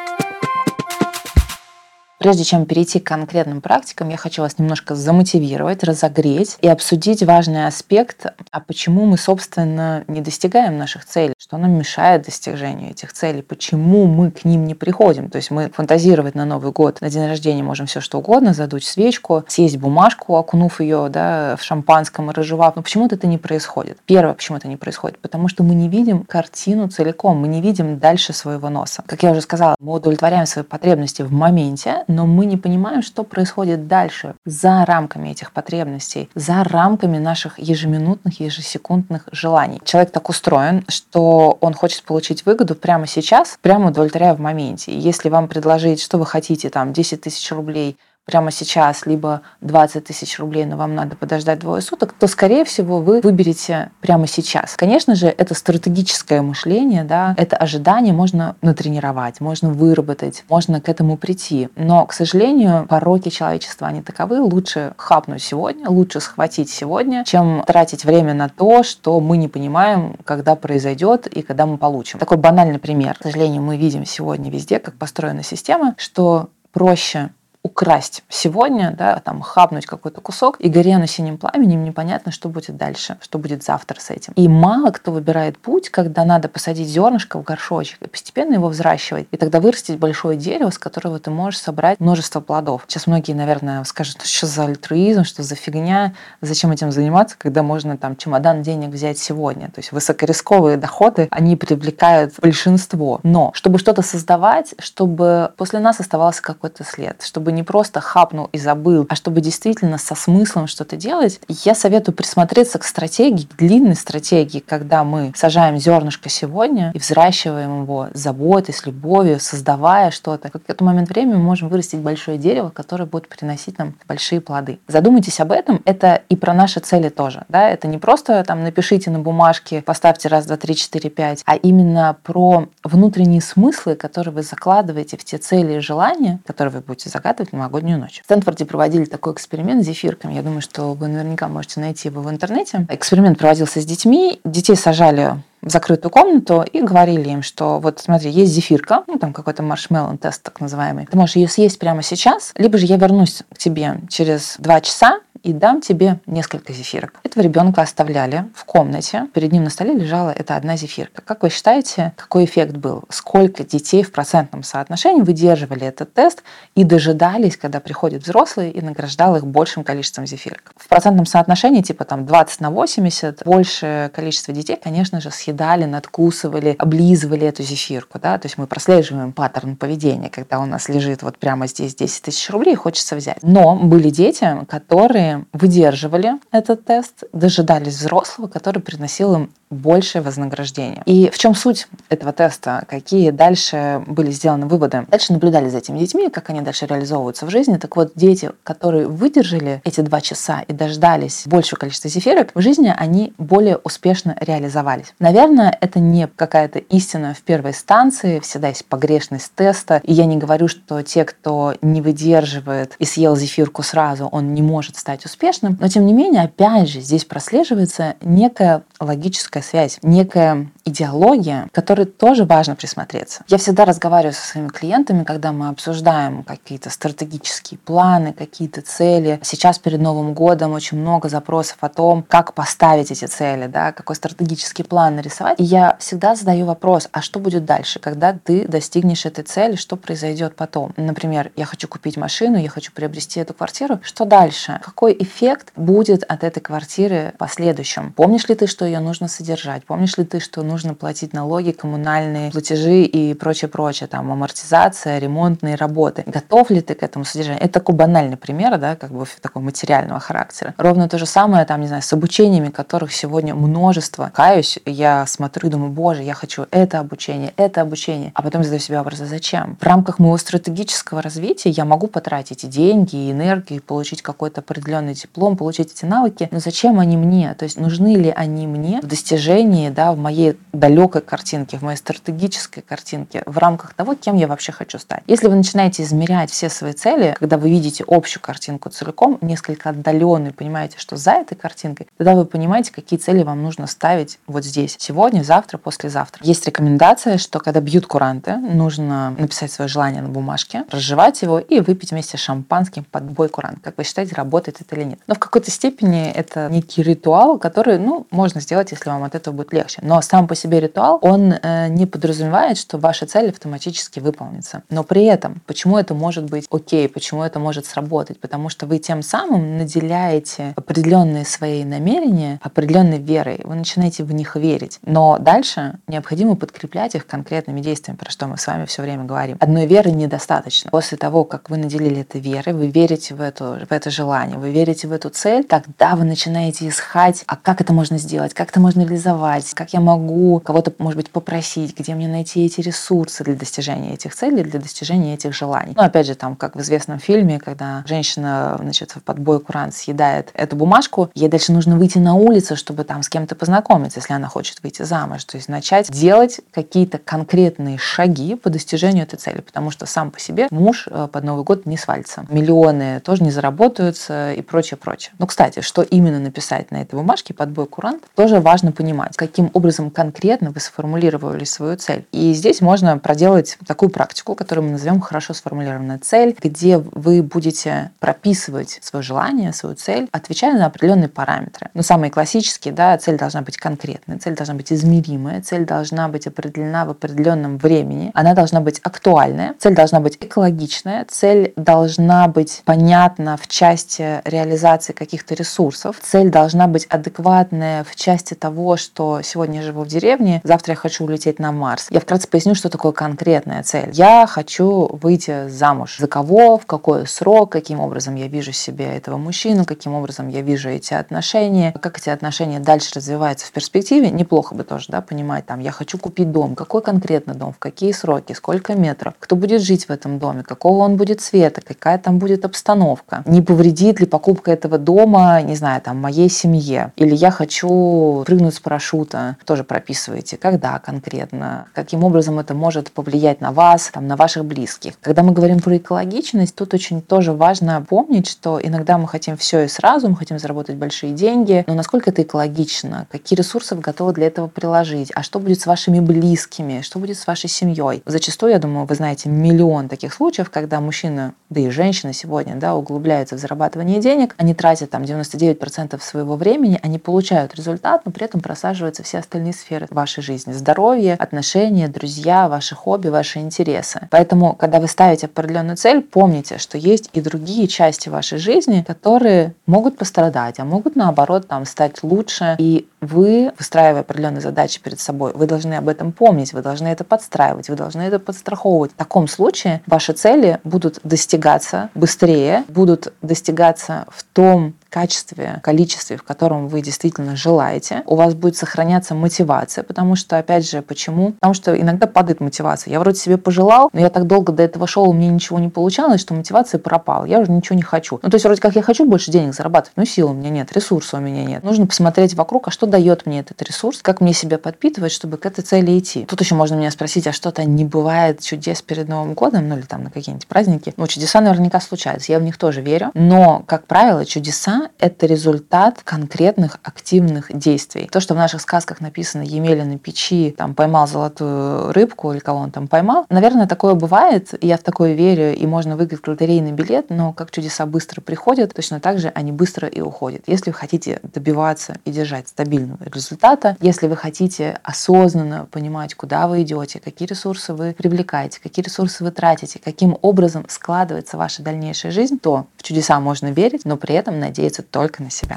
Прежде 2.20 2.44
чем 2.44 2.66
перейти 2.66 3.00
к 3.00 3.06
конкретным 3.06 3.62
практикам, 3.62 4.10
я 4.10 4.18
хочу 4.18 4.42
вас 4.42 4.58
немножко 4.58 4.94
замотивировать, 4.94 5.82
разогреть 5.82 6.58
и 6.60 6.68
обсудить 6.68 7.22
важный 7.22 7.66
аспект, 7.66 8.26
а 8.50 8.60
почему 8.60 9.06
мы, 9.06 9.16
собственно, 9.16 10.04
не 10.06 10.20
достигаем 10.20 10.76
наших 10.76 11.06
целей, 11.06 11.32
что 11.38 11.56
нам 11.56 11.70
мешает 11.70 12.26
достижению 12.26 12.90
этих 12.90 13.14
целей, 13.14 13.40
почему 13.40 14.04
мы 14.04 14.30
к 14.32 14.44
ним 14.44 14.66
не 14.66 14.74
приходим. 14.74 15.30
То 15.30 15.36
есть 15.36 15.50
мы 15.50 15.70
фантазировать 15.70 16.34
на 16.34 16.44
Новый 16.44 16.72
год, 16.72 17.00
на 17.00 17.08
день 17.08 17.26
рождения 17.26 17.62
можем 17.62 17.86
все 17.86 18.02
что 18.02 18.18
угодно, 18.18 18.52
задуть 18.52 18.84
свечку, 18.84 19.42
съесть 19.48 19.78
бумажку, 19.78 20.36
окунув 20.36 20.82
ее 20.82 21.08
да, 21.08 21.56
в 21.56 21.62
шампанском 21.62 22.30
и 22.30 22.34
разжевав, 22.34 22.76
но 22.76 22.82
почему-то 22.82 23.14
это 23.14 23.28
не 23.28 23.38
происходит. 23.38 23.96
Первое, 24.04 24.34
почему 24.34 24.58
это 24.58 24.68
не 24.68 24.76
происходит, 24.76 25.18
потому 25.20 25.48
что 25.48 25.62
мы 25.62 25.74
не 25.74 25.88
видим 25.88 26.24
картину 26.24 26.88
целиком, 26.88 27.38
мы 27.38 27.48
не 27.48 27.62
видим 27.62 27.98
дальше 27.98 28.34
своего 28.34 28.68
носа. 28.68 29.02
Как 29.06 29.22
я 29.22 29.30
уже 29.30 29.40
сказала, 29.40 29.74
мы 29.80 29.94
удовлетворяем 29.94 30.44
свои 30.44 30.64
потребности 30.64 31.22
в 31.22 31.32
моменте, 31.32 32.04
но 32.10 32.26
мы 32.26 32.44
не 32.44 32.56
понимаем, 32.56 33.02
что 33.02 33.22
происходит 33.22 33.86
дальше, 33.86 34.34
за 34.44 34.84
рамками 34.84 35.28
этих 35.28 35.52
потребностей, 35.52 36.28
за 36.34 36.64
рамками 36.64 37.18
наших 37.18 37.58
ежеминутных, 37.58 38.40
ежесекундных 38.40 39.28
желаний. 39.32 39.80
Человек 39.84 40.10
так 40.10 40.28
устроен, 40.28 40.84
что 40.88 41.56
он 41.60 41.72
хочет 41.72 42.02
получить 42.02 42.44
выгоду 42.44 42.74
прямо 42.74 43.06
сейчас, 43.06 43.58
прямо 43.62 43.88
удовлетворяя 43.88 44.34
в 44.34 44.40
моменте. 44.40 44.98
Если 44.98 45.28
вам 45.28 45.48
предложить, 45.48 46.02
что 46.02 46.18
вы 46.18 46.26
хотите, 46.26 46.68
там, 46.68 46.92
10 46.92 47.20
тысяч 47.20 47.50
рублей– 47.52 47.96
прямо 48.30 48.50
сейчас, 48.50 49.06
либо 49.06 49.42
20 49.60 50.04
тысяч 50.04 50.38
рублей, 50.38 50.64
но 50.64 50.76
вам 50.76 50.94
надо 50.94 51.16
подождать 51.16 51.58
двое 51.58 51.82
суток, 51.82 52.14
то, 52.18 52.26
скорее 52.28 52.64
всего, 52.64 53.00
вы 53.00 53.20
выберете 53.20 53.90
прямо 54.00 54.26
сейчас. 54.26 54.76
Конечно 54.76 55.14
же, 55.16 55.26
это 55.26 55.54
стратегическое 55.54 56.40
мышление, 56.40 57.04
да, 57.04 57.34
это 57.36 57.56
ожидание 57.56 58.14
можно 58.14 58.56
натренировать, 58.62 59.40
можно 59.40 59.70
выработать, 59.70 60.44
можно 60.48 60.80
к 60.80 60.88
этому 60.88 61.16
прийти. 61.16 61.68
Но, 61.76 62.06
к 62.06 62.12
сожалению, 62.12 62.86
пороки 62.88 63.30
человечества, 63.30 63.88
они 63.88 64.02
таковы. 64.02 64.40
Лучше 64.40 64.94
хапнуть 64.96 65.42
сегодня, 65.42 65.88
лучше 65.88 66.20
схватить 66.20 66.70
сегодня, 66.70 67.24
чем 67.24 67.64
тратить 67.66 68.04
время 68.04 68.34
на 68.34 68.48
то, 68.48 68.82
что 68.82 69.18
мы 69.20 69.36
не 69.36 69.48
понимаем, 69.48 70.16
когда 70.24 70.54
произойдет 70.54 71.26
и 71.26 71.42
когда 71.42 71.66
мы 71.66 71.78
получим. 71.78 72.18
Такой 72.18 72.36
банальный 72.36 72.78
пример. 72.78 73.16
К 73.18 73.24
сожалению, 73.24 73.62
мы 73.62 73.76
видим 73.76 74.04
сегодня 74.04 74.50
везде, 74.50 74.78
как 74.78 74.94
построена 74.94 75.42
система, 75.42 75.94
что 75.98 76.50
проще 76.72 77.30
украсть 77.62 78.24
сегодня, 78.28 78.94
да, 78.96 79.20
там 79.20 79.42
хапнуть 79.42 79.86
какой-то 79.86 80.20
кусок, 80.20 80.56
и 80.60 80.68
горя 80.68 80.98
на 80.98 81.06
синим 81.06 81.36
пламенем, 81.36 81.84
непонятно, 81.84 82.32
что 82.32 82.48
будет 82.48 82.76
дальше, 82.76 83.18
что 83.20 83.38
будет 83.38 83.62
завтра 83.62 84.00
с 84.00 84.10
этим. 84.10 84.32
И 84.34 84.48
мало 84.48 84.90
кто 84.90 85.12
выбирает 85.12 85.58
путь, 85.58 85.90
когда 85.90 86.24
надо 86.24 86.48
посадить 86.48 86.88
зернышко 86.88 87.38
в 87.38 87.42
горшочек 87.42 88.00
и 88.02 88.08
постепенно 88.08 88.54
его 88.54 88.68
взращивать, 88.68 89.26
и 89.30 89.36
тогда 89.36 89.60
вырастить 89.60 89.98
большое 89.98 90.38
дерево, 90.38 90.70
с 90.70 90.78
которого 90.78 91.18
ты 91.18 91.30
можешь 91.30 91.60
собрать 91.60 92.00
множество 92.00 92.40
плодов. 92.40 92.84
Сейчас 92.88 93.06
многие, 93.06 93.32
наверное, 93.32 93.84
скажут, 93.84 94.22
что 94.22 94.46
за 94.46 94.64
альтруизм, 94.64 95.24
что 95.24 95.42
за 95.42 95.54
фигня, 95.54 96.14
зачем 96.40 96.70
этим 96.70 96.90
заниматься, 96.90 97.36
когда 97.38 97.62
можно 97.62 97.98
там 97.98 98.16
чемодан 98.16 98.62
денег 98.62 98.90
взять 98.90 99.18
сегодня. 99.18 99.66
То 99.66 99.78
есть 99.78 99.92
высокорисковые 99.92 100.76
доходы, 100.76 101.28
они 101.30 101.56
привлекают 101.56 102.34
большинство. 102.40 103.20
Но 103.22 103.50
чтобы 103.54 103.78
что-то 103.78 104.02
создавать, 104.02 104.74
чтобы 104.78 105.52
после 105.56 105.78
нас 105.80 106.00
оставался 106.00 106.42
какой-то 106.42 106.84
след, 106.84 107.22
чтобы 107.22 107.49
чтобы 107.50 107.56
не 107.56 107.62
просто 107.64 108.00
хапнул 108.00 108.48
и 108.52 108.58
забыл, 108.58 109.06
а 109.08 109.16
чтобы 109.16 109.40
действительно 109.40 109.98
со 109.98 110.14
смыслом 110.14 110.68
что-то 110.68 110.96
делать, 110.96 111.40
я 111.48 111.74
советую 111.74 112.14
присмотреться 112.14 112.78
к 112.78 112.84
стратегии, 112.84 113.44
к 113.44 113.56
длинной 113.56 113.96
стратегии, 113.96 114.60
когда 114.60 115.02
мы 115.02 115.32
сажаем 115.34 115.76
зернышко 115.78 116.28
сегодня 116.28 116.92
и 116.94 116.98
взращиваем 116.98 117.82
его 117.82 118.06
с 118.14 118.20
заботой, 118.20 118.72
с 118.72 118.86
любовью, 118.86 119.40
создавая 119.40 120.12
что-то. 120.12 120.48
Как 120.48 120.62
этот 120.62 120.80
момент 120.82 121.08
времени 121.08 121.34
мы 121.34 121.42
можем 121.42 121.68
вырастить 121.68 121.98
большое 122.00 122.38
дерево, 122.38 122.70
которое 122.70 123.06
будет 123.06 123.28
приносить 123.28 123.78
нам 123.78 123.94
большие 124.06 124.40
плоды. 124.40 124.78
Задумайтесь 124.86 125.40
об 125.40 125.50
этом. 125.50 125.82
Это 125.84 126.22
и 126.28 126.36
про 126.36 126.54
наши 126.54 126.78
цели 126.78 127.08
тоже. 127.08 127.44
Да? 127.48 127.68
Это 127.68 127.88
не 127.88 127.98
просто 127.98 128.44
там 128.44 128.62
напишите 128.62 129.10
на 129.10 129.18
бумажке, 129.18 129.82
поставьте 129.82 130.28
раз, 130.28 130.46
два, 130.46 130.56
три, 130.56 130.76
четыре, 130.76 131.10
пять, 131.10 131.42
а 131.46 131.56
именно 131.56 132.16
про 132.22 132.68
внутренние 132.84 133.40
смыслы, 133.40 133.96
которые 133.96 134.34
вы 134.34 134.42
закладываете 134.42 135.16
в 135.16 135.24
те 135.24 135.38
цели 135.38 135.78
и 135.78 135.80
желания, 135.80 136.38
которые 136.46 136.74
вы 136.74 136.80
будете 136.80 137.08
загадывать 137.08 137.39
в 137.48 137.52
новогоднюю 137.52 137.98
ночь. 137.98 138.20
В 138.22 138.24
Стэнфорде 138.24 138.64
проводили 138.64 139.04
такой 139.04 139.32
эксперимент 139.32 139.82
с 139.82 139.86
зефирками. 139.86 140.34
Я 140.34 140.42
думаю, 140.42 140.60
что 140.60 140.92
вы 140.92 141.08
наверняка 141.08 141.48
можете 141.48 141.80
найти 141.80 142.08
его 142.08 142.20
в 142.20 142.30
интернете. 142.30 142.86
Эксперимент 142.90 143.38
проводился 143.38 143.80
с 143.80 143.84
детьми. 143.86 144.40
Детей 144.44 144.76
сажали 144.76 145.42
в 145.62 145.70
закрытую 145.70 146.10
комнату 146.10 146.62
и 146.62 146.80
говорили 146.80 147.28
им, 147.28 147.42
что 147.42 147.78
вот 147.78 148.00
смотри, 148.00 148.30
есть 148.30 148.52
зефирка, 148.52 149.04
ну 149.06 149.18
там 149.18 149.32
какой-то 149.32 149.62
маршмеллоу 149.62 150.16
тест 150.16 150.42
так 150.42 150.60
называемый. 150.60 151.06
Ты 151.06 151.16
можешь 151.16 151.36
ее 151.36 151.48
съесть 151.48 151.78
прямо 151.78 152.02
сейчас, 152.02 152.52
либо 152.56 152.78
же 152.78 152.86
я 152.86 152.96
вернусь 152.96 153.42
к 153.52 153.58
тебе 153.58 154.00
через 154.08 154.56
два 154.58 154.80
часа, 154.80 155.20
и 155.42 155.52
дам 155.52 155.80
тебе 155.80 156.18
несколько 156.26 156.72
зефирок. 156.72 157.14
Этого 157.22 157.42
ребенка 157.42 157.82
оставляли 157.82 158.46
в 158.54 158.64
комнате. 158.64 159.26
Перед 159.32 159.52
ним 159.52 159.64
на 159.64 159.70
столе 159.70 159.94
лежала 159.94 160.30
эта 160.30 160.56
одна 160.56 160.76
зефирка. 160.76 161.22
Как 161.22 161.42
вы 161.42 161.50
считаете, 161.50 162.12
какой 162.16 162.44
эффект 162.44 162.76
был? 162.76 163.04
Сколько 163.08 163.64
детей 163.64 164.02
в 164.02 164.12
процентном 164.12 164.62
соотношении 164.62 165.22
выдерживали 165.22 165.86
этот 165.86 166.12
тест 166.12 166.42
и 166.74 166.84
дожидались, 166.84 167.56
когда 167.56 167.80
приходит 167.80 168.24
взрослый 168.24 168.70
и 168.70 168.80
награждал 168.80 169.36
их 169.36 169.46
большим 169.46 169.84
количеством 169.84 170.26
зефирок? 170.26 170.72
В 170.76 170.88
процентном 170.88 171.26
соотношении, 171.26 171.82
типа 171.82 172.04
там 172.04 172.26
20 172.26 172.60
на 172.60 172.70
80, 172.70 173.42
большее 173.44 174.08
количество 174.10 174.52
детей, 174.52 174.78
конечно 174.82 175.20
же, 175.20 175.30
съедали, 175.30 175.84
надкусывали, 175.84 176.76
облизывали 176.78 177.46
эту 177.46 177.62
зефирку. 177.62 178.18
Да? 178.18 178.38
То 178.38 178.46
есть 178.46 178.58
мы 178.58 178.66
прослеживаем 178.66 179.32
паттерн 179.32 179.76
поведения, 179.76 180.28
когда 180.30 180.60
у 180.60 180.66
нас 180.66 180.88
лежит 180.88 181.22
вот 181.22 181.38
прямо 181.38 181.66
здесь 181.66 181.94
10 181.94 182.22
тысяч 182.22 182.50
рублей, 182.50 182.74
хочется 182.74 183.16
взять. 183.16 183.38
Но 183.42 183.76
были 183.76 184.10
дети, 184.10 184.66
которые 184.68 185.29
выдерживали 185.52 186.34
этот 186.52 186.84
тест, 186.84 187.24
дожидались 187.32 187.96
взрослого, 187.96 188.48
который 188.48 188.80
приносил 188.80 189.34
им 189.34 189.50
большее 189.70 190.22
вознаграждение. 190.22 191.02
И 191.06 191.30
в 191.30 191.38
чем 191.38 191.54
суть 191.54 191.86
этого 192.08 192.32
теста? 192.32 192.84
Какие 192.88 193.30
дальше 193.30 194.02
были 194.06 194.30
сделаны 194.32 194.66
выводы? 194.66 195.06
Дальше 195.08 195.32
наблюдали 195.32 195.68
за 195.68 195.78
этими 195.78 195.98
детьми, 195.98 196.28
как 196.28 196.50
они 196.50 196.60
дальше 196.60 196.86
реализовываются 196.86 197.46
в 197.46 197.50
жизни. 197.50 197.76
Так 197.76 197.96
вот, 197.96 198.12
дети, 198.16 198.50
которые 198.64 199.06
выдержали 199.06 199.80
эти 199.84 200.00
два 200.00 200.20
часа 200.20 200.62
и 200.66 200.72
дождались 200.72 201.44
большего 201.46 201.78
количества 201.78 202.10
зефирок, 202.10 202.50
в 202.54 202.60
жизни 202.60 202.92
они 202.94 203.32
более 203.38 203.76
успешно 203.76 204.36
реализовались. 204.40 205.14
Наверное, 205.20 205.76
это 205.80 206.00
не 206.00 206.26
какая-то 206.26 206.80
истина 206.80 207.32
в 207.34 207.42
первой 207.42 207.72
станции, 207.72 208.40
всегда 208.40 208.68
есть 208.68 208.84
погрешность 208.86 209.52
теста. 209.54 210.00
И 210.02 210.12
я 210.12 210.24
не 210.24 210.36
говорю, 210.36 210.66
что 210.66 211.02
те, 211.02 211.24
кто 211.24 211.74
не 211.80 212.00
выдерживает 212.00 212.96
и 212.98 213.04
съел 213.04 213.36
зефирку 213.36 213.84
сразу, 213.84 214.26
он 214.26 214.52
не 214.52 214.62
может 214.62 214.96
стать 214.96 215.19
успешным. 215.26 215.76
Но 215.80 215.88
тем 215.88 216.06
не 216.06 216.12
менее, 216.12 216.42
опять 216.42 216.88
же, 216.88 217.00
здесь 217.00 217.24
прослеживается 217.24 218.14
некая 218.20 218.82
логическая 218.98 219.62
связь, 219.62 219.98
некая 220.02 220.68
идеология, 220.84 221.68
которой 221.72 222.06
тоже 222.06 222.44
важно 222.44 222.76
присмотреться. 222.76 223.44
Я 223.48 223.58
всегда 223.58 223.84
разговариваю 223.84 224.34
со 224.34 224.46
своими 224.46 224.68
клиентами, 224.68 225.24
когда 225.24 225.52
мы 225.52 225.68
обсуждаем 225.68 226.42
какие-то 226.42 226.90
стратегические 226.90 227.78
планы, 227.78 228.32
какие-то 228.32 228.82
цели. 228.82 229.40
Сейчас 229.42 229.78
перед 229.78 230.00
Новым 230.00 230.34
годом 230.34 230.72
очень 230.72 230.98
много 230.98 231.28
запросов 231.28 231.78
о 231.80 231.88
том, 231.88 232.24
как 232.28 232.54
поставить 232.54 233.10
эти 233.10 233.26
цели, 233.26 233.66
да, 233.66 233.92
какой 233.92 234.16
стратегический 234.16 234.82
план 234.82 235.16
нарисовать. 235.16 235.60
И 235.60 235.64
я 235.64 235.96
всегда 235.98 236.34
задаю 236.34 236.66
вопрос, 236.66 237.08
а 237.12 237.22
что 237.22 237.38
будет 237.40 237.64
дальше, 237.64 237.98
когда 238.00 238.32
ты 238.32 238.66
достигнешь 238.66 239.26
этой 239.26 239.44
цели, 239.44 239.76
что 239.76 239.96
произойдет 239.96 240.56
потом? 240.56 240.92
Например, 240.96 241.52
я 241.56 241.64
хочу 241.64 241.88
купить 241.88 242.16
машину, 242.16 242.56
я 242.56 242.68
хочу 242.68 242.92
приобрести 242.92 243.40
эту 243.40 243.54
квартиру. 243.54 244.00
Что 244.02 244.24
дальше? 244.24 244.80
Какой 244.82 245.09
эффект 245.12 245.72
будет 245.76 246.22
от 246.24 246.44
этой 246.44 246.60
квартиры 246.60 247.32
в 247.34 247.38
последующем? 247.38 248.12
Помнишь 248.12 248.48
ли 248.48 248.54
ты, 248.54 248.66
что 248.66 248.84
ее 248.84 249.00
нужно 249.00 249.28
содержать? 249.28 249.84
Помнишь 249.84 250.16
ли 250.18 250.24
ты, 250.24 250.40
что 250.40 250.62
нужно 250.62 250.94
платить 250.94 251.32
налоги, 251.32 251.70
коммунальные 251.70 252.50
платежи 252.50 253.02
и 253.02 253.34
прочее-прочее, 253.34 254.06
там, 254.08 254.30
амортизация, 254.30 255.18
ремонтные 255.18 255.74
работы? 255.74 256.24
Готов 256.26 256.70
ли 256.70 256.80
ты 256.80 256.94
к 256.94 257.02
этому 257.02 257.24
содержанию? 257.24 257.62
Это 257.62 257.74
такой 257.74 257.94
банальный 257.94 258.36
пример, 258.36 258.78
да, 258.78 258.96
как 258.96 259.10
бы 259.10 259.24
такого 259.40 259.62
материального 259.62 260.20
характера. 260.20 260.74
Ровно 260.76 261.08
то 261.08 261.18
же 261.18 261.26
самое, 261.26 261.64
там, 261.64 261.80
не 261.80 261.86
знаю, 261.86 262.02
с 262.02 262.12
обучениями, 262.12 262.70
которых 262.70 263.12
сегодня 263.12 263.54
множество. 263.54 264.30
Каюсь, 264.34 264.78
я 264.84 265.26
смотрю 265.26 265.68
и 265.68 265.72
думаю, 265.72 265.90
боже, 265.90 266.22
я 266.22 266.34
хочу 266.34 266.66
это 266.70 266.98
обучение, 266.98 267.52
это 267.56 267.80
обучение, 267.80 268.32
а 268.34 268.42
потом 268.42 268.62
задаю 268.62 268.80
себе 268.80 268.98
вопрос, 268.98 269.20
а 269.20 269.26
зачем? 269.26 269.76
В 269.80 269.84
рамках 269.84 270.18
моего 270.18 270.36
стратегического 270.36 271.22
развития 271.22 271.70
я 271.70 271.84
могу 271.84 272.06
потратить 272.06 272.64
и 272.64 272.66
деньги, 272.66 273.16
и 273.16 273.30
энергию, 273.30 273.80
и 273.80 273.82
получить 273.82 274.22
какой-то 274.22 274.60
определенный 274.60 274.99
диплом, 275.08 275.56
получить 275.56 275.92
эти 275.92 276.04
навыки, 276.04 276.48
но 276.50 276.60
зачем 276.60 277.00
они 277.00 277.16
мне? 277.16 277.54
То 277.54 277.64
есть 277.64 277.78
нужны 277.78 278.16
ли 278.16 278.30
они 278.34 278.66
мне 278.66 279.00
в 279.02 279.06
достижении, 279.06 279.90
да, 279.90 280.12
в 280.12 280.18
моей 280.18 280.56
далекой 280.72 281.22
картинке, 281.22 281.78
в 281.78 281.82
моей 281.82 281.96
стратегической 281.96 282.82
картинке, 282.82 283.42
в 283.46 283.58
рамках 283.58 283.94
того, 283.94 284.14
кем 284.14 284.36
я 284.36 284.46
вообще 284.46 284.72
хочу 284.72 284.98
стать. 284.98 285.22
Если 285.26 285.48
вы 285.48 285.54
начинаете 285.54 286.02
измерять 286.02 286.50
все 286.50 286.68
свои 286.68 286.92
цели, 286.92 287.34
когда 287.38 287.56
вы 287.58 287.70
видите 287.70 288.04
общую 288.06 288.42
картинку 288.42 288.88
целиком, 288.90 289.38
несколько 289.40 289.90
отдаленную, 289.90 290.54
понимаете, 290.54 290.98
что 290.98 291.16
за 291.16 291.32
этой 291.32 291.54
картинкой, 291.54 292.06
тогда 292.16 292.34
вы 292.34 292.44
понимаете, 292.44 292.92
какие 292.92 293.18
цели 293.18 293.42
вам 293.42 293.62
нужно 293.62 293.86
ставить 293.86 294.38
вот 294.46 294.64
здесь, 294.64 294.96
сегодня, 294.98 295.42
завтра, 295.42 295.78
послезавтра. 295.78 296.44
Есть 296.44 296.66
рекомендация, 296.66 297.38
что 297.38 297.58
когда 297.58 297.80
бьют 297.80 298.06
куранты, 298.06 298.56
нужно 298.56 299.30
написать 299.38 299.72
свое 299.72 299.88
желание 299.88 300.22
на 300.22 300.28
бумажке, 300.28 300.84
разжевать 300.90 301.42
его 301.42 301.58
и 301.58 301.80
выпить 301.80 302.10
вместе 302.10 302.36
с 302.36 302.40
шампанским 302.40 303.04
под 303.04 303.24
бой 303.24 303.48
курант. 303.48 303.78
Как 303.82 303.96
вы 303.98 304.04
считаете, 304.04 304.34
работает 304.34 304.80
это 304.80 304.89
или 304.92 305.04
нет? 305.04 305.18
Но 305.26 305.34
в 305.34 305.38
какой-то 305.38 305.70
степени 305.70 306.30
это 306.30 306.68
некий 306.68 307.02
ритуал, 307.02 307.58
который, 307.58 307.98
ну, 307.98 308.26
можно 308.30 308.60
сделать 308.60 308.80
делать, 308.80 308.92
если 308.92 309.10
вам 309.10 309.24
от 309.24 309.34
этого 309.34 309.54
будет 309.54 309.72
легче. 309.72 310.00
Но 310.02 310.20
сам 310.22 310.46
по 310.46 310.54
себе 310.54 310.80
ритуал, 310.80 311.18
он 311.22 311.52
э, 311.52 311.88
не 311.88 312.06
подразумевает, 312.06 312.78
что 312.78 312.98
ваша 312.98 313.26
цель 313.26 313.50
автоматически 313.50 314.20
выполнится. 314.20 314.82
Но 314.90 315.04
при 315.04 315.24
этом, 315.24 315.60
почему 315.66 315.98
это 315.98 316.14
может 316.14 316.44
быть 316.44 316.66
окей, 316.70 317.08
почему 317.08 317.42
это 317.42 317.58
может 317.58 317.86
сработать? 317.86 318.40
Потому 318.40 318.68
что 318.68 318.86
вы 318.86 318.98
тем 318.98 319.22
самым 319.22 319.78
наделяете 319.78 320.72
определенные 320.76 321.44
свои 321.44 321.84
намерения 321.84 322.58
определенной 322.62 323.18
верой. 323.18 323.60
Вы 323.64 323.74
начинаете 323.74 324.24
в 324.24 324.32
них 324.32 324.56
верить. 324.56 324.98
Но 325.04 325.38
дальше 325.38 325.98
необходимо 326.08 326.56
подкреплять 326.56 327.14
их 327.14 327.26
конкретными 327.26 327.80
действиями, 327.80 328.18
про 328.18 328.30
что 328.30 328.46
мы 328.46 328.56
с 328.56 328.66
вами 328.66 328.84
все 328.86 329.02
время 329.02 329.24
говорим. 329.24 329.56
Одной 329.60 329.86
веры 329.86 330.10
недостаточно. 330.10 330.90
После 330.90 331.18
того, 331.18 331.44
как 331.44 331.70
вы 331.70 331.76
наделили 331.76 332.20
это 332.22 332.38
верой, 332.38 332.72
вы 332.72 332.88
верите 332.88 333.34
в, 333.34 333.40
эту, 333.40 333.78
в 333.88 333.92
это 333.92 334.10
желание, 334.10 334.58
вы 334.58 334.70
верите 334.70 334.79
в 334.84 335.12
эту 335.12 335.30
цель, 335.30 335.64
тогда 335.64 336.16
вы 336.16 336.24
начинаете 336.24 336.88
искать, 336.88 337.44
а 337.46 337.56
как 337.56 337.80
это 337.80 337.92
можно 337.92 338.18
сделать, 338.18 338.54
как 338.54 338.70
это 338.70 338.80
можно 338.80 339.02
реализовать, 339.02 339.72
как 339.74 339.92
я 339.92 340.00
могу 340.00 340.60
кого-то, 340.60 340.92
может 340.98 341.16
быть, 341.16 341.30
попросить, 341.30 341.96
где 341.98 342.14
мне 342.14 342.28
найти 342.28 342.64
эти 342.64 342.80
ресурсы 342.80 343.44
для 343.44 343.54
достижения 343.54 344.14
этих 344.14 344.34
целей, 344.34 344.62
для 344.62 344.80
достижения 344.80 345.34
этих 345.34 345.54
желаний. 345.54 345.92
Ну, 345.96 346.02
опять 346.02 346.26
же, 346.26 346.34
там, 346.34 346.56
как 346.56 346.76
в 346.76 346.80
известном 346.80 347.18
фильме, 347.18 347.58
когда 347.58 348.02
женщина, 348.06 348.76
значит, 348.80 349.12
в 349.12 349.22
подбой 349.22 349.60
курант 349.60 349.94
съедает 349.94 350.50
эту 350.54 350.76
бумажку, 350.76 351.30
ей 351.34 351.48
дальше 351.48 351.72
нужно 351.72 351.96
выйти 351.96 352.18
на 352.18 352.34
улицу, 352.34 352.76
чтобы 352.76 353.04
там 353.04 353.22
с 353.22 353.28
кем-то 353.28 353.54
познакомиться, 353.54 354.20
если 354.20 354.32
она 354.32 354.48
хочет 354.48 354.82
выйти 354.82 355.02
замуж. 355.02 355.44
То 355.44 355.56
есть 355.56 355.68
начать 355.68 356.10
делать 356.10 356.60
какие-то 356.72 357.18
конкретные 357.18 357.98
шаги 357.98 358.54
по 358.54 358.70
достижению 358.70 359.24
этой 359.24 359.36
цели, 359.36 359.60
потому 359.60 359.90
что 359.90 360.06
сам 360.06 360.30
по 360.30 360.40
себе 360.40 360.68
муж 360.70 361.08
э, 361.10 361.28
под 361.30 361.44
Новый 361.44 361.64
год 361.64 361.86
не 361.86 361.96
свалится. 361.96 362.44
Миллионы 362.48 363.20
тоже 363.20 363.42
не 363.42 363.50
заработаются 363.50 364.54
и 364.60 364.62
прочее, 364.62 364.96
прочее. 364.96 365.32
Ну, 365.38 365.46
кстати, 365.46 365.80
что 365.80 366.02
именно 366.02 366.38
написать 366.38 366.90
на 366.90 367.02
этой 367.02 367.16
бумажке 367.16 367.54
подбой 367.54 367.86
курант, 367.86 368.24
тоже 368.34 368.60
важно 368.60 368.92
понимать, 368.92 369.36
каким 369.36 369.70
образом 369.74 370.10
конкретно 370.10 370.70
вы 370.70 370.80
сформулировали 370.80 371.64
свою 371.64 371.96
цель. 371.96 372.26
И 372.32 372.52
здесь 372.52 372.80
можно 372.80 373.18
проделать 373.18 373.78
такую 373.86 374.10
практику, 374.10 374.54
которую 374.54 374.86
мы 374.86 374.92
назовем 374.92 375.20
хорошо 375.20 375.54
сформулированная 375.54 376.18
цель, 376.18 376.56
где 376.62 376.98
вы 376.98 377.42
будете 377.42 378.12
прописывать 378.18 378.98
свое 379.02 379.22
желание, 379.22 379.72
свою 379.72 379.96
цель, 379.96 380.28
отвечая 380.32 380.74
на 380.74 380.86
определенные 380.86 381.28
параметры. 381.28 381.90
Но 381.94 382.02
самые 382.02 382.30
классические, 382.30 382.94
да, 382.94 383.16
цель 383.18 383.36
должна 383.36 383.62
быть 383.62 383.76
конкретной, 383.76 384.38
цель 384.38 384.54
должна 384.54 384.74
быть 384.74 384.92
измеримая, 384.92 385.62
цель 385.62 385.84
должна 385.84 386.28
быть 386.28 386.46
определена 386.46 387.04
в 387.04 387.10
определенном 387.10 387.78
времени, 387.78 388.30
она 388.34 388.54
должна 388.54 388.80
быть 388.80 389.00
актуальная, 389.02 389.74
цель 389.78 389.94
должна 389.94 390.20
быть 390.20 390.36
экологичная, 390.40 391.26
цель 391.28 391.72
должна 391.76 392.48
быть 392.48 392.82
понятна 392.84 393.56
в 393.56 393.66
части 393.68 394.40
реализации 394.50 395.12
каких-то 395.12 395.54
ресурсов. 395.54 396.16
Цель 396.22 396.50
должна 396.50 396.86
быть 396.86 397.06
адекватная 397.06 398.04
в 398.04 398.14
части 398.16 398.54
того, 398.54 398.96
что 398.96 399.40
сегодня 399.42 399.80
я 399.80 399.82
живу 399.82 400.02
в 400.02 400.06
деревне, 400.06 400.60
завтра 400.64 400.92
я 400.92 400.96
хочу 400.96 401.24
улететь 401.24 401.58
на 401.58 401.72
Марс. 401.72 402.08
Я 402.10 402.20
вкратце 402.20 402.48
поясню, 402.48 402.74
что 402.74 402.88
такое 402.88 403.12
конкретная 403.12 403.82
цель. 403.82 404.10
Я 404.12 404.46
хочу 404.46 405.08
выйти 405.22 405.68
замуж. 405.68 406.16
За 406.18 406.26
кого, 406.26 406.78
в 406.78 406.86
какой 406.86 407.26
срок, 407.26 407.72
каким 407.72 408.00
образом 408.00 408.34
я 408.34 408.48
вижу 408.48 408.72
себе 408.72 409.06
этого 409.06 409.36
мужчину, 409.36 409.84
каким 409.84 410.14
образом 410.14 410.48
я 410.48 410.60
вижу 410.60 410.88
эти 410.88 411.14
отношения, 411.14 411.92
как 412.00 412.18
эти 412.18 412.28
отношения 412.30 412.80
дальше 412.80 413.12
развиваются 413.14 413.66
в 413.66 413.72
перспективе. 413.72 414.30
Неплохо 414.30 414.74
бы 414.74 414.84
тоже 414.84 415.06
да, 415.08 415.20
понимать, 415.20 415.66
там, 415.66 415.80
я 415.80 415.92
хочу 415.92 416.18
купить 416.18 416.50
дом, 416.50 416.74
какой 416.74 417.02
конкретно 417.02 417.54
дом, 417.54 417.72
в 417.72 417.78
какие 417.78 418.12
сроки, 418.12 418.52
сколько 418.52 418.94
метров, 418.94 419.34
кто 419.38 419.56
будет 419.56 419.82
жить 419.82 420.06
в 420.06 420.10
этом 420.10 420.38
доме, 420.38 420.62
какого 420.62 421.04
он 421.04 421.16
будет 421.16 421.40
цвета, 421.40 421.80
какая 421.80 422.18
там 422.18 422.38
будет 422.38 422.64
обстановка, 422.64 423.42
не 423.46 423.62
повредит 423.62 424.20
ли 424.20 424.26
покупка 424.40 424.70
этого 424.72 424.96
дома, 424.96 425.60
не 425.60 425.76
знаю, 425.76 426.00
там, 426.00 426.16
моей 426.16 426.48
семье, 426.48 427.12
или 427.16 427.34
я 427.34 427.50
хочу 427.50 428.42
прыгнуть 428.46 428.74
с 428.74 428.80
парашюта, 428.80 429.58
тоже 429.66 429.84
прописываете, 429.84 430.56
когда 430.56 430.98
конкретно, 430.98 431.88
каким 431.92 432.24
образом 432.24 432.58
это 432.58 432.72
может 432.72 433.12
повлиять 433.12 433.60
на 433.60 433.70
вас, 433.70 434.10
там, 434.10 434.26
на 434.26 434.36
ваших 434.36 434.64
близких. 434.64 435.20
Когда 435.20 435.42
мы 435.42 435.52
говорим 435.52 435.80
про 435.80 435.98
экологичность, 435.98 436.74
тут 436.74 436.94
очень 436.94 437.20
тоже 437.20 437.52
важно 437.52 438.02
помнить, 438.08 438.48
что 438.48 438.80
иногда 438.82 439.18
мы 439.18 439.28
хотим 439.28 439.58
все 439.58 439.84
и 439.84 439.88
сразу, 439.88 440.30
мы 440.30 440.36
хотим 440.36 440.58
заработать 440.58 440.96
большие 440.96 441.34
деньги, 441.34 441.84
но 441.86 441.92
насколько 441.92 442.30
это 442.30 442.40
экологично, 442.40 443.26
какие 443.30 443.58
ресурсы 443.58 443.94
вы 443.94 444.00
готовы 444.00 444.32
для 444.32 444.46
этого 444.46 444.68
приложить, 444.68 445.30
а 445.34 445.42
что 445.42 445.58
будет 445.58 445.82
с 445.82 445.86
вашими 445.86 446.20
близкими, 446.20 447.02
что 447.02 447.18
будет 447.18 447.36
с 447.36 447.46
вашей 447.46 447.68
семьей. 447.68 448.22
Зачастую, 448.24 448.72
я 448.72 448.78
думаю, 448.78 449.04
вы 449.04 449.14
знаете 449.14 449.50
миллион 449.50 450.08
таких 450.08 450.32
случаев, 450.32 450.70
когда 450.70 450.98
мужчина, 451.00 451.52
да 451.68 451.80
и 451.80 451.90
женщина 451.90 452.32
сегодня, 452.32 452.76
да, 452.76 452.94
углубляются 452.94 453.56
в 453.56 453.58
зарабатывание 453.58 454.18
денег, 454.18 454.29
они 454.56 454.74
тратят 454.74 455.10
там 455.10 455.22
99% 455.22 456.20
своего 456.20 456.56
времени, 456.56 456.98
они 457.02 457.18
получают 457.18 457.74
результат, 457.74 458.22
но 458.24 458.32
при 458.32 458.44
этом 458.44 458.60
просаживаются 458.60 459.22
все 459.22 459.38
остальные 459.38 459.72
сферы 459.72 460.06
вашей 460.10 460.42
жизни. 460.42 460.72
Здоровье, 460.72 461.34
отношения, 461.34 462.08
друзья, 462.08 462.68
ваши 462.68 462.94
хобби, 462.94 463.28
ваши 463.28 463.58
интересы. 463.58 464.28
Поэтому, 464.30 464.74
когда 464.74 465.00
вы 465.00 465.08
ставите 465.08 465.46
определенную 465.46 465.96
цель, 465.96 466.22
помните, 466.22 466.78
что 466.78 466.98
есть 466.98 467.30
и 467.32 467.40
другие 467.40 467.88
части 467.88 468.28
вашей 468.28 468.58
жизни, 468.58 469.04
которые 469.06 469.74
могут 469.86 470.16
пострадать, 470.16 470.78
а 470.78 470.84
могут 470.84 471.16
наоборот 471.16 471.68
там 471.68 471.84
стать 471.84 472.22
лучше. 472.22 472.76
И 472.78 473.08
вы, 473.20 473.72
выстраивая 473.78 474.20
определенные 474.20 474.60
задачи 474.60 475.00
перед 475.00 475.20
собой, 475.20 475.52
вы 475.54 475.66
должны 475.66 475.94
об 475.94 476.08
этом 476.08 476.32
помнить, 476.32 476.72
вы 476.72 476.82
должны 476.82 477.08
это 477.08 477.24
подстраивать, 477.24 477.88
вы 477.88 477.96
должны 477.96 478.22
это 478.22 478.38
подстраховывать. 478.38 479.12
В 479.12 479.16
таком 479.16 479.46
случае 479.48 480.02
ваши 480.06 480.32
цели 480.32 480.80
будут 480.84 481.20
достигаться 481.22 482.10
быстрее, 482.14 482.84
будут 482.88 483.32
достигаться 483.42 484.19
в 484.30 484.42
том 484.42 484.94
качестве, 485.10 485.80
количестве, 485.82 486.36
в 486.36 486.42
котором 486.42 486.88
вы 486.88 487.02
действительно 487.02 487.56
желаете. 487.56 488.22
У 488.26 488.36
вас 488.36 488.54
будет 488.54 488.76
сохраняться 488.76 489.34
мотивация, 489.34 490.04
потому 490.04 490.36
что, 490.36 490.56
опять 490.56 490.88
же, 490.88 491.02
почему? 491.02 491.52
Потому 491.52 491.74
что 491.74 492.00
иногда 492.00 492.26
падает 492.26 492.60
мотивация. 492.60 493.10
Я 493.10 493.20
вроде 493.20 493.38
себе 493.38 493.58
пожелал, 493.58 494.08
но 494.12 494.20
я 494.20 494.30
так 494.30 494.46
долго 494.46 494.72
до 494.72 494.82
этого 494.82 495.06
шел, 495.06 495.28
у 495.28 495.32
меня 495.32 495.50
ничего 495.50 495.78
не 495.78 495.88
получалось, 495.88 496.40
что 496.40 496.54
мотивация 496.54 496.98
пропала. 496.98 497.44
Я 497.44 497.58
уже 497.58 497.72
ничего 497.72 497.96
не 497.96 498.02
хочу. 498.02 498.38
Ну, 498.42 498.48
то 498.48 498.54
есть, 498.54 498.64
вроде 498.64 498.80
как 498.80 498.94
я 498.94 499.02
хочу 499.02 499.26
больше 499.26 499.50
денег 499.50 499.74
зарабатывать, 499.74 500.16
но 500.16 500.24
сил 500.24 500.50
у 500.50 500.54
меня 500.54 500.70
нет, 500.70 500.92
ресурса 500.92 501.38
у 501.38 501.40
меня 501.40 501.64
нет. 501.64 501.82
Нужно 501.82 502.06
посмотреть 502.06 502.54
вокруг, 502.54 502.88
а 502.88 502.90
что 502.90 503.06
дает 503.06 503.46
мне 503.46 503.60
этот 503.60 503.82
ресурс, 503.82 504.20
как 504.22 504.40
мне 504.40 504.52
себя 504.54 504.78
подпитывать, 504.78 505.32
чтобы 505.32 505.56
к 505.56 505.66
этой 505.66 505.82
цели 505.82 506.18
идти. 506.18 506.44
Тут 506.44 506.60
еще 506.60 506.76
можно 506.76 506.94
меня 506.94 507.10
спросить, 507.10 507.46
а 507.48 507.52
что-то 507.52 507.84
не 507.84 508.04
бывает 508.04 508.60
чудес 508.60 509.02
перед 509.02 509.28
Новым 509.28 509.54
годом, 509.54 509.88
ну 509.88 509.96
или 509.96 510.02
там 510.02 510.24
на 510.24 510.30
какие-нибудь 510.30 510.68
праздники. 510.68 511.12
Ну, 511.16 511.26
чудеса 511.26 511.60
наверняка 511.60 512.00
случаются, 512.00 512.52
я 512.52 512.58
в 512.58 512.62
них 512.62 512.78
тоже 512.78 513.00
верю. 513.00 513.30
Но, 513.34 513.82
как 513.86 514.06
правило, 514.10 514.44
чудеса 514.44 515.10
это 515.20 515.46
результат 515.46 516.22
конкретных 516.24 516.98
активных 517.04 517.70
действий. 517.72 518.28
То, 518.32 518.40
что 518.40 518.54
в 518.54 518.56
наших 518.56 518.80
сказках 518.80 519.20
написано 519.20 519.62
«Емеля 519.62 520.04
на 520.04 520.18
печи 520.18 520.74
там, 520.76 520.96
поймал 520.96 521.28
золотую 521.28 522.12
рыбку» 522.12 522.52
или 522.52 522.58
кого 522.58 522.80
он 522.80 522.90
там 522.90 523.06
поймал, 523.06 523.46
наверное, 523.50 523.86
такое 523.86 524.14
бывает, 524.14 524.74
я 524.80 524.96
в 524.96 525.04
такое 525.04 525.34
верю, 525.34 525.76
и 525.76 525.86
можно 525.86 526.16
выиграть 526.16 526.48
лотерейный 526.48 526.90
билет, 526.90 527.26
но 527.28 527.52
как 527.52 527.70
чудеса 527.70 528.04
быстро 528.04 528.40
приходят, 528.40 528.92
точно 528.92 529.20
так 529.20 529.38
же 529.38 529.52
они 529.54 529.70
быстро 529.70 530.08
и 530.08 530.20
уходят. 530.20 530.62
Если 530.66 530.90
вы 530.90 530.94
хотите 530.94 531.38
добиваться 531.44 532.16
и 532.24 532.32
держать 532.32 532.66
стабильного 532.66 533.22
результата, 533.22 533.96
если 534.00 534.26
вы 534.26 534.34
хотите 534.34 534.98
осознанно 535.04 535.86
понимать, 535.88 536.34
куда 536.34 536.66
вы 536.66 536.82
идете, 536.82 537.20
какие 537.20 537.46
ресурсы 537.46 537.94
вы 537.94 538.16
привлекаете, 538.18 538.80
какие 538.82 539.04
ресурсы 539.04 539.44
вы 539.44 539.52
тратите, 539.52 540.00
каким 540.02 540.36
образом 540.42 540.84
складывается 540.88 541.56
ваша 541.56 541.84
дальнейшая 541.84 542.32
жизнь, 542.32 542.58
то 542.58 542.86
в 542.96 543.04
чудеса 543.04 543.38
можно 543.38 543.70
верить, 543.70 543.99
но 544.04 544.16
при 544.16 544.34
этом 544.34 544.58
надеяться 544.58 545.02
только 545.02 545.42
на 545.42 545.50
себя. 545.50 545.76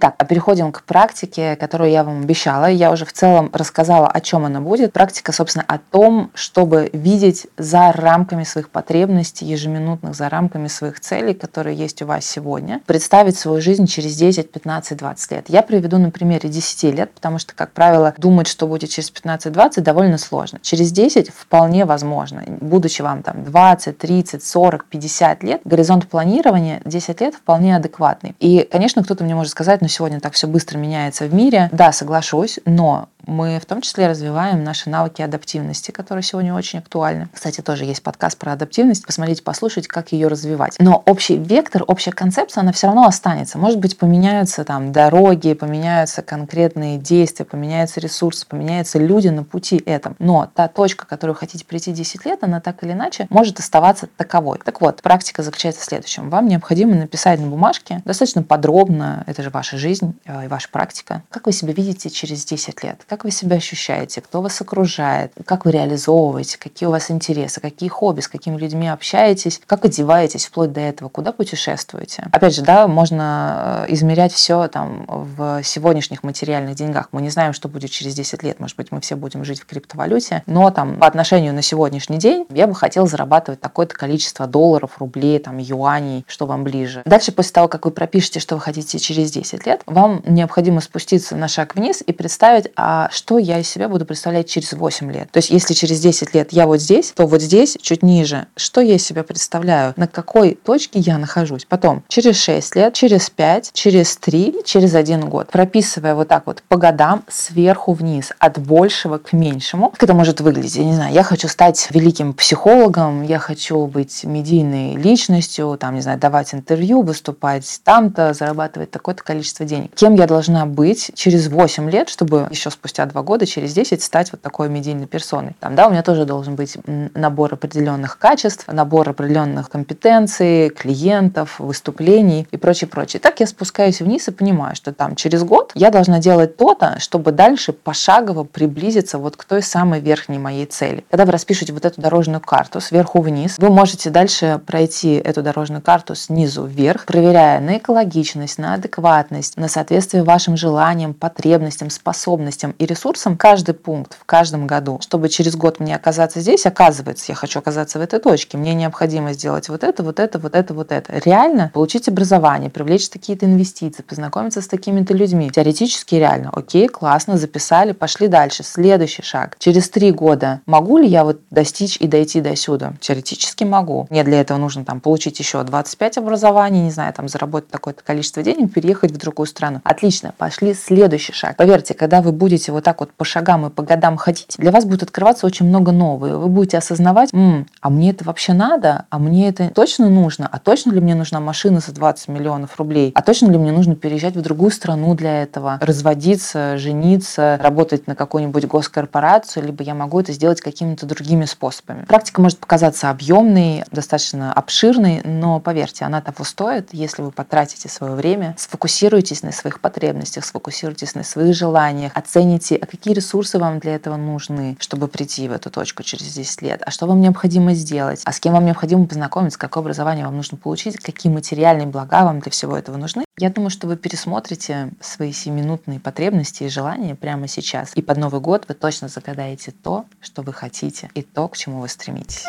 Итак, 0.00 0.14
переходим 0.28 0.70
к 0.70 0.84
практике, 0.84 1.56
которую 1.56 1.90
я 1.90 2.04
вам 2.04 2.20
обещала. 2.22 2.66
Я 2.66 2.92
уже 2.92 3.04
в 3.04 3.12
целом 3.12 3.50
рассказала, 3.52 4.06
о 4.06 4.20
чем 4.20 4.44
она 4.44 4.60
будет. 4.60 4.92
Практика, 4.92 5.32
собственно, 5.32 5.64
о 5.66 5.78
том, 5.78 6.30
чтобы 6.34 6.88
видеть 6.92 7.48
за 7.56 7.90
рамками 7.90 8.44
своих 8.44 8.70
потребностей 8.70 9.44
ежеминутных, 9.44 10.14
за 10.14 10.28
рамками 10.28 10.68
своих 10.68 11.00
целей, 11.00 11.34
которые 11.34 11.76
есть 11.76 12.00
у 12.00 12.06
вас 12.06 12.24
сегодня, 12.24 12.80
представить 12.86 13.36
свою 13.36 13.60
жизнь 13.60 13.86
через 13.86 14.14
10, 14.14 14.52
15, 14.52 14.96
20 14.96 15.32
лет. 15.32 15.44
Я 15.48 15.62
приведу 15.62 15.98
на 15.98 16.12
примере 16.12 16.48
10 16.48 16.94
лет, 16.94 17.10
потому 17.12 17.40
что, 17.40 17.52
как 17.56 17.72
правило, 17.72 18.14
думать, 18.18 18.46
что 18.46 18.68
будет 18.68 18.90
через 18.90 19.10
15-20, 19.10 19.80
довольно 19.80 20.16
сложно. 20.16 20.60
Через 20.62 20.92
10 20.92 21.30
вполне 21.30 21.86
возможно. 21.86 22.44
Будучи 22.46 23.02
вам 23.02 23.24
там 23.24 23.42
20, 23.42 23.98
30, 23.98 24.44
40, 24.44 24.84
50 24.84 25.42
лет, 25.42 25.60
горизонт 25.64 26.06
планирования 26.06 26.82
10 26.84 27.20
лет 27.20 27.34
вполне 27.34 27.74
адекватный. 27.74 28.36
И, 28.38 28.60
конечно, 28.70 29.02
кто-то 29.02 29.24
мне 29.24 29.34
может 29.34 29.50
сказать, 29.50 29.80
ну 29.80 29.87
сегодня 29.88 30.20
так 30.20 30.34
все 30.34 30.46
быстро 30.46 30.78
меняется 30.78 31.26
в 31.26 31.34
мире. 31.34 31.68
Да, 31.72 31.92
соглашусь, 31.92 32.58
но 32.64 33.08
мы 33.28 33.58
в 33.60 33.66
том 33.66 33.82
числе 33.82 34.08
развиваем 34.08 34.64
наши 34.64 34.88
навыки 34.90 35.22
адаптивности, 35.22 35.90
которые 35.90 36.22
сегодня 36.22 36.54
очень 36.54 36.78
актуальны. 36.78 37.28
Кстати, 37.32 37.60
тоже 37.60 37.84
есть 37.84 38.02
подкаст 38.02 38.38
про 38.38 38.52
адаптивность. 38.52 39.06
Посмотрите, 39.06 39.42
послушать, 39.42 39.86
как 39.86 40.12
ее 40.12 40.28
развивать. 40.28 40.76
Но 40.78 41.02
общий 41.06 41.36
вектор, 41.36 41.84
общая 41.86 42.12
концепция, 42.12 42.62
она 42.62 42.72
все 42.72 42.86
равно 42.86 43.06
останется. 43.06 43.58
Может 43.58 43.78
быть, 43.78 43.98
поменяются 43.98 44.64
там 44.64 44.92
дороги, 44.92 45.52
поменяются 45.52 46.22
конкретные 46.22 46.98
действия, 46.98 47.44
поменяются 47.44 48.00
ресурсы, 48.00 48.46
поменяются 48.46 48.98
люди 48.98 49.28
на 49.28 49.44
пути 49.44 49.76
этом. 49.84 50.16
Но 50.18 50.50
та 50.54 50.68
точка, 50.68 51.06
к 51.06 51.08
которой 51.08 51.32
вы 51.32 51.36
хотите 51.36 51.64
прийти 51.64 51.92
10 51.92 52.24
лет, 52.24 52.42
она 52.42 52.60
так 52.60 52.82
или 52.82 52.92
иначе 52.92 53.26
может 53.30 53.60
оставаться 53.60 54.08
таковой. 54.16 54.58
Так 54.64 54.80
вот, 54.80 55.02
практика 55.02 55.42
заключается 55.42 55.82
в 55.82 55.84
следующем. 55.84 56.30
Вам 56.30 56.48
необходимо 56.48 56.94
написать 56.94 57.40
на 57.40 57.46
бумажке 57.46 58.02
достаточно 58.04 58.42
подробно, 58.42 59.24
это 59.26 59.42
же 59.42 59.50
ваша 59.50 59.76
жизнь 59.76 60.18
э, 60.24 60.46
и 60.46 60.48
ваша 60.48 60.68
практика, 60.70 61.22
как 61.30 61.46
вы 61.46 61.52
себя 61.52 61.72
видите 61.72 62.10
через 62.10 62.44
10 62.44 62.82
лет, 62.82 63.04
как 63.08 63.17
как 63.18 63.24
вы 63.24 63.32
себя 63.32 63.56
ощущаете, 63.56 64.20
кто 64.20 64.40
вас 64.40 64.60
окружает, 64.60 65.32
как 65.44 65.64
вы 65.64 65.72
реализовываете, 65.72 66.56
какие 66.56 66.86
у 66.86 66.92
вас 66.92 67.10
интересы, 67.10 67.60
какие 67.60 67.88
хобби, 67.88 68.20
с 68.20 68.28
какими 68.28 68.56
людьми 68.56 68.86
общаетесь, 68.86 69.60
как 69.66 69.84
одеваетесь 69.84 70.46
вплоть 70.46 70.72
до 70.72 70.78
этого, 70.78 71.08
куда 71.08 71.32
путешествуете. 71.32 72.28
Опять 72.30 72.54
же, 72.54 72.62
да, 72.62 72.86
можно 72.86 73.86
э, 73.88 73.92
измерять 73.92 74.32
все 74.32 74.68
там 74.68 75.04
в 75.08 75.64
сегодняшних 75.64 76.22
материальных 76.22 76.76
деньгах. 76.76 77.08
Мы 77.10 77.20
не 77.22 77.30
знаем, 77.30 77.54
что 77.54 77.66
будет 77.66 77.90
через 77.90 78.14
10 78.14 78.44
лет. 78.44 78.60
Может 78.60 78.76
быть, 78.76 78.92
мы 78.92 79.00
все 79.00 79.16
будем 79.16 79.44
жить 79.44 79.62
в 79.62 79.66
криптовалюте, 79.66 80.44
но 80.46 80.70
там 80.70 81.00
по 81.00 81.08
отношению 81.08 81.54
на 81.54 81.62
сегодняшний 81.62 82.18
день 82.18 82.46
я 82.50 82.68
бы 82.68 82.74
хотел 82.76 83.08
зарабатывать 83.08 83.60
такое-то 83.60 83.96
количество 83.96 84.46
долларов, 84.46 84.92
рублей, 84.98 85.40
там, 85.40 85.58
юаней, 85.58 86.24
что 86.28 86.46
вам 86.46 86.62
ближе. 86.62 87.02
Дальше, 87.04 87.32
после 87.32 87.50
того, 87.50 87.66
как 87.66 87.84
вы 87.84 87.90
пропишете, 87.90 88.38
что 88.38 88.54
вы 88.54 88.60
хотите 88.60 89.00
через 89.00 89.32
10 89.32 89.66
лет, 89.66 89.82
вам 89.86 90.22
необходимо 90.24 90.80
спуститься 90.80 91.34
на 91.34 91.48
шаг 91.48 91.74
вниз 91.74 92.00
и 92.06 92.12
представить, 92.12 92.70
а 92.76 93.07
что 93.10 93.38
я 93.38 93.58
из 93.58 93.68
себя 93.68 93.88
буду 93.88 94.04
представлять 94.04 94.48
через 94.48 94.72
8 94.72 95.12
лет. 95.12 95.30
То 95.30 95.38
есть 95.38 95.50
если 95.50 95.74
через 95.74 96.00
10 96.00 96.34
лет 96.34 96.52
я 96.52 96.66
вот 96.66 96.80
здесь, 96.80 97.12
то 97.12 97.26
вот 97.26 97.42
здесь, 97.42 97.76
чуть 97.80 98.02
ниже, 98.02 98.46
что 98.56 98.80
я 98.80 98.94
из 98.94 99.04
себя 99.04 99.22
представляю, 99.22 99.94
на 99.96 100.06
какой 100.06 100.54
точке 100.54 100.98
я 100.98 101.18
нахожусь. 101.18 101.64
Потом 101.64 102.02
через 102.08 102.36
6 102.36 102.76
лет, 102.76 102.94
через 102.94 103.30
5, 103.30 103.70
через 103.72 104.16
3, 104.16 104.62
через 104.64 104.94
1 104.94 105.28
год. 105.28 105.50
Прописывая 105.50 106.14
вот 106.14 106.28
так 106.28 106.46
вот 106.46 106.62
по 106.68 106.76
годам 106.76 107.24
сверху 107.28 107.92
вниз, 107.92 108.32
от 108.38 108.58
большего 108.58 109.18
к 109.18 109.32
меньшему. 109.32 109.90
Как 109.90 110.02
это 110.02 110.14
может 110.14 110.40
выглядеть? 110.40 110.76
Я 110.76 110.84
не 110.84 110.94
знаю, 110.94 111.12
я 111.12 111.22
хочу 111.22 111.48
стать 111.48 111.88
великим 111.90 112.34
психологом, 112.34 113.22
я 113.22 113.38
хочу 113.38 113.86
быть 113.86 114.24
медийной 114.24 114.96
личностью, 114.96 115.76
там, 115.78 115.94
не 115.94 116.00
знаю, 116.00 116.18
давать 116.18 116.54
интервью, 116.54 117.02
выступать 117.02 117.80
там-то, 117.84 118.34
зарабатывать 118.34 118.90
такое-то 118.90 119.22
количество 119.22 119.64
денег. 119.64 119.94
Кем 119.94 120.14
я 120.14 120.26
должна 120.26 120.66
быть 120.66 121.10
через 121.14 121.48
8 121.48 121.90
лет, 121.90 122.08
чтобы 122.08 122.48
еще 122.50 122.70
спустя 122.70 122.87
спустя 122.88 123.04
два 123.04 123.22
года, 123.22 123.44
через 123.44 123.74
10 123.74 124.02
стать 124.02 124.32
вот 124.32 124.40
такой 124.40 124.70
медийной 124.70 125.06
персоной. 125.06 125.54
Там, 125.60 125.74
да, 125.74 125.88
у 125.88 125.90
меня 125.90 126.02
тоже 126.02 126.24
должен 126.24 126.54
быть 126.56 126.78
набор 126.86 127.52
определенных 127.52 128.18
качеств, 128.18 128.66
набор 128.66 129.10
определенных 129.10 129.68
компетенций, 129.68 130.70
клиентов, 130.70 131.60
выступлений 131.60 132.48
и 132.50 132.56
прочее, 132.56 132.88
прочее. 132.88 133.20
Так 133.20 133.40
я 133.40 133.46
спускаюсь 133.46 134.00
вниз 134.00 134.28
и 134.28 134.30
понимаю, 134.30 134.74
что 134.74 134.94
там 134.94 135.16
через 135.16 135.44
год 135.44 135.72
я 135.74 135.90
должна 135.90 136.18
делать 136.18 136.56
то-то, 136.56 136.96
чтобы 136.98 137.32
дальше 137.32 137.74
пошагово 137.74 138.44
приблизиться 138.44 139.18
вот 139.18 139.36
к 139.36 139.44
той 139.44 139.62
самой 139.62 140.00
верхней 140.00 140.38
моей 140.38 140.64
цели. 140.64 141.04
Когда 141.10 141.26
вы 141.26 141.32
распишете 141.32 141.74
вот 141.74 141.84
эту 141.84 142.00
дорожную 142.00 142.40
карту 142.40 142.80
сверху 142.80 143.20
вниз, 143.20 143.56
вы 143.58 143.68
можете 143.68 144.08
дальше 144.08 144.60
пройти 144.66 145.14
эту 145.14 145.42
дорожную 145.42 145.82
карту 145.82 146.14
снизу 146.14 146.64
вверх, 146.64 147.04
проверяя 147.04 147.60
на 147.60 147.76
экологичность, 147.76 148.56
на 148.58 148.74
адекватность, 148.74 149.58
на 149.58 149.68
соответствие 149.68 150.22
вашим 150.22 150.56
желаниям, 150.56 151.12
потребностям, 151.12 151.90
способностям 151.90 152.74
и 152.78 152.86
ресурсам 152.86 153.36
каждый 153.36 153.74
пункт 153.74 154.16
в 154.18 154.24
каждом 154.24 154.66
году. 154.66 154.98
Чтобы 155.02 155.28
через 155.28 155.56
год 155.56 155.80
мне 155.80 155.94
оказаться 155.96 156.40
здесь, 156.40 156.66
оказывается, 156.66 157.26
я 157.28 157.34
хочу 157.34 157.58
оказаться 157.58 157.98
в 157.98 158.02
этой 158.02 158.20
точке, 158.20 158.56
мне 158.56 158.74
необходимо 158.74 159.32
сделать 159.32 159.68
вот 159.68 159.84
это, 159.84 160.02
вот 160.02 160.20
это, 160.20 160.38
вот 160.38 160.54
это, 160.54 160.74
вот 160.74 160.92
это. 160.92 161.18
Реально 161.24 161.70
получить 161.74 162.08
образование, 162.08 162.70
привлечь 162.70 163.08
какие-то 163.08 163.46
инвестиции, 163.46 164.02
познакомиться 164.02 164.62
с 164.62 164.68
такими-то 164.68 165.14
людьми. 165.14 165.50
Теоретически 165.50 166.14
реально. 166.14 166.50
Окей, 166.52 166.88
классно, 166.88 167.36
записали, 167.36 167.92
пошли 167.92 168.28
дальше. 168.28 168.62
Следующий 168.62 169.22
шаг. 169.22 169.56
Через 169.58 169.88
три 169.90 170.12
года 170.12 170.60
могу 170.66 170.98
ли 170.98 171.06
я 171.06 171.24
вот 171.24 171.40
достичь 171.50 171.96
и 171.96 172.06
дойти 172.06 172.40
до 172.40 172.54
сюда? 172.56 172.94
Теоретически 173.00 173.64
могу. 173.64 174.06
Мне 174.10 174.24
для 174.24 174.40
этого 174.40 174.58
нужно 174.58 174.84
там 174.84 175.00
получить 175.00 175.38
еще 175.38 175.62
25 175.62 176.18
образований, 176.18 176.82
не 176.82 176.90
знаю, 176.90 177.12
там 177.12 177.28
заработать 177.28 177.70
такое-то 177.70 178.02
количество 178.02 178.42
денег, 178.42 178.72
переехать 178.72 179.12
в 179.12 179.16
другую 179.16 179.46
страну. 179.46 179.80
Отлично, 179.84 180.34
пошли 180.36 180.74
следующий 180.74 181.32
шаг. 181.32 181.56
Поверьте, 181.56 181.94
когда 181.94 182.22
вы 182.22 182.32
будете 182.32 182.67
вот 182.72 182.84
так 182.84 183.00
вот 183.00 183.12
по 183.12 183.24
шагам 183.24 183.66
и 183.66 183.70
по 183.70 183.82
годам 183.82 184.16
ходить, 184.16 184.54
для 184.58 184.70
вас 184.70 184.84
будет 184.84 185.02
открываться 185.02 185.46
очень 185.46 185.66
много 185.66 185.92
нового. 185.92 186.38
Вы 186.38 186.48
будете 186.48 186.78
осознавать, 186.78 187.30
М, 187.32 187.66
а 187.80 187.90
мне 187.90 188.10
это 188.10 188.24
вообще 188.24 188.52
надо? 188.52 189.06
А 189.10 189.18
мне 189.18 189.48
это 189.48 189.70
точно 189.70 190.08
нужно? 190.08 190.48
А 190.50 190.58
точно 190.58 190.92
ли 190.92 191.00
мне 191.00 191.14
нужна 191.14 191.40
машина 191.40 191.80
за 191.80 191.92
20 191.92 192.28
миллионов 192.28 192.76
рублей? 192.78 193.12
А 193.14 193.22
точно 193.22 193.50
ли 193.50 193.58
мне 193.58 193.72
нужно 193.72 193.94
переезжать 193.94 194.36
в 194.36 194.42
другую 194.42 194.70
страну 194.70 195.14
для 195.14 195.42
этого? 195.42 195.78
Разводиться, 195.80 196.78
жениться, 196.78 197.58
работать 197.62 198.06
на 198.06 198.14
какую-нибудь 198.14 198.66
госкорпорацию, 198.66 199.64
либо 199.64 199.82
я 199.82 199.94
могу 199.94 200.20
это 200.20 200.32
сделать 200.32 200.60
какими-то 200.60 201.06
другими 201.06 201.44
способами. 201.44 202.04
Практика 202.04 202.40
может 202.40 202.58
показаться 202.58 203.10
объемной, 203.10 203.84
достаточно 203.92 204.52
обширной, 204.52 205.22
но 205.24 205.60
поверьте, 205.60 206.04
она 206.04 206.20
того 206.20 206.44
стоит, 206.44 206.88
если 206.92 207.22
вы 207.22 207.30
потратите 207.30 207.88
свое 207.88 208.14
время, 208.14 208.54
сфокусируйтесь 208.58 209.42
на 209.42 209.52
своих 209.52 209.80
потребностях, 209.80 210.44
сфокусируйтесь 210.44 211.14
на 211.14 211.22
своих 211.22 211.54
желаниях, 211.54 212.12
оцените, 212.14 212.57
а 212.58 212.86
какие 212.86 213.14
ресурсы 213.14 213.58
вам 213.58 213.78
для 213.78 213.94
этого 213.94 214.16
нужны, 214.16 214.76
чтобы 214.80 215.08
прийти 215.08 215.48
в 215.48 215.52
эту 215.52 215.70
точку 215.70 216.02
через 216.02 216.32
10 216.32 216.62
лет, 216.62 216.82
а 216.84 216.90
что 216.90 217.06
вам 217.06 217.20
необходимо 217.20 217.74
сделать, 217.74 218.22
а 218.24 218.32
с 218.32 218.40
кем 218.40 218.54
вам 218.54 218.64
необходимо 218.64 219.06
познакомиться, 219.06 219.58
какое 219.58 219.82
образование 219.82 220.24
вам 220.24 220.36
нужно 220.36 220.56
получить, 220.56 220.98
какие 220.98 221.32
материальные 221.32 221.86
блага 221.86 222.24
вам 222.24 222.40
для 222.40 222.50
всего 222.50 222.76
этого 222.76 222.96
нужны. 222.96 223.24
Я 223.38 223.50
думаю, 223.50 223.70
что 223.70 223.86
вы 223.86 223.96
пересмотрите 223.96 224.90
свои 225.00 225.32
семиминутные 225.32 226.00
потребности 226.00 226.64
и 226.64 226.68
желания 226.68 227.14
прямо 227.14 227.46
сейчас. 227.46 227.92
И 227.94 228.02
под 228.02 228.18
Новый 228.18 228.40
год 228.40 228.64
вы 228.68 228.74
точно 228.74 229.08
загадаете 229.08 229.70
то, 229.70 230.06
что 230.20 230.42
вы 230.42 230.52
хотите, 230.52 231.10
и 231.14 231.22
то, 231.22 231.48
к 231.48 231.56
чему 231.56 231.80
вы 231.80 231.88
стремитесь. 231.88 232.44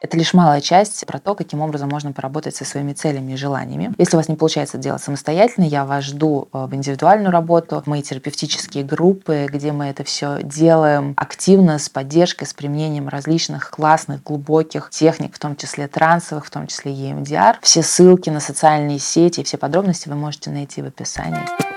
Это 0.00 0.16
лишь 0.16 0.32
малая 0.32 0.60
часть 0.60 1.04
про 1.06 1.18
то, 1.18 1.34
каким 1.34 1.60
образом 1.60 1.88
можно 1.88 2.12
поработать 2.12 2.54
со 2.54 2.64
своими 2.64 2.92
целями 2.92 3.32
и 3.32 3.36
желаниями. 3.36 3.92
Если 3.98 4.16
у 4.16 4.18
вас 4.18 4.28
не 4.28 4.36
получается 4.36 4.78
делать 4.78 5.02
самостоятельно, 5.02 5.64
я 5.64 5.84
вас 5.84 6.04
жду 6.04 6.48
э, 6.52 6.66
в 6.66 6.74
индивидуальную 6.74 7.32
работу, 7.32 7.82
мои 7.86 8.02
терапевтические 8.02 8.84
группы, 8.84 9.46
где 9.50 9.72
мы 9.72 9.86
это 9.86 10.04
все 10.04 10.40
делаем 10.42 11.14
активно, 11.16 11.78
с 11.78 11.88
поддержкой, 11.88 12.44
с 12.44 12.54
применением 12.54 13.08
различных 13.08 13.70
классных, 13.70 14.22
глубоких 14.22 14.90
техник, 14.90 15.34
в 15.34 15.38
том 15.40 15.56
числе 15.56 15.88
трансовых, 15.88 16.46
в 16.46 16.50
том 16.50 16.68
числе 16.68 16.92
EMDR. 16.92 17.56
Все 17.62 17.82
ссылки 17.82 18.30
на 18.30 18.40
социальные 18.40 19.00
сети, 19.00 19.42
все 19.42 19.58
подробности 19.58 20.08
вы 20.08 20.14
можете 20.14 20.50
найти 20.50 20.80
в 20.80 20.86
описании. 20.86 21.67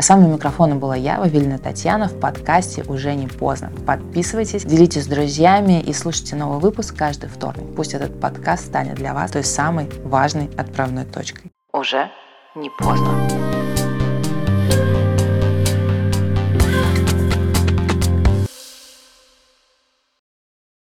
А 0.00 0.02
с 0.04 0.10
вами 0.10 0.28
микрофоном 0.28 0.78
была 0.78 0.94
я, 0.94 1.18
Вавилина 1.18 1.58
Татьяна, 1.58 2.06
в 2.06 2.20
подкасте 2.20 2.84
«Уже 2.84 3.16
не 3.16 3.26
поздно». 3.26 3.72
Подписывайтесь, 3.84 4.64
делитесь 4.64 5.02
с 5.02 5.06
друзьями 5.08 5.80
и 5.80 5.92
слушайте 5.92 6.36
новый 6.36 6.60
выпуск 6.60 6.96
каждый 6.96 7.28
вторник. 7.28 7.74
Пусть 7.74 7.94
этот 7.94 8.20
подкаст 8.20 8.66
станет 8.66 8.94
для 8.94 9.12
вас 9.12 9.32
той 9.32 9.42
самой 9.42 9.90
важной 10.04 10.50
отправной 10.56 11.04
точкой. 11.04 11.50
Уже 11.72 12.12
не 12.54 12.70
поздно. 12.78 13.47